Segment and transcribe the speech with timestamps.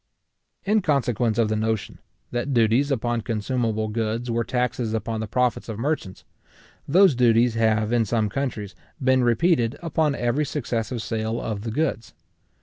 [0.65, 1.99] In consequence of the notion,
[2.31, 6.25] that duties upon consumable goods were taxes upon the profits of merchants,
[6.87, 12.15] those duties have, in some countries, been repeated upon every successive sale of the goods.